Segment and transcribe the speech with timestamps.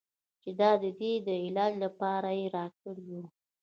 [0.41, 3.19] چې د ادې د علاج لپاره يې راكړى و.